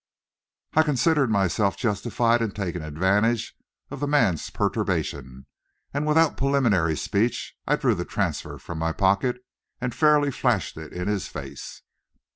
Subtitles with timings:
[0.73, 3.53] I considered myself justified in taking advantage
[3.91, 5.45] of the man's perturbation,
[5.93, 9.45] and without preliminary speech I drew the transfer from my pocket
[9.79, 11.83] and fairly flashed it in his face.